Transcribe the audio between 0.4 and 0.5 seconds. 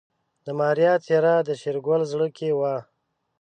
د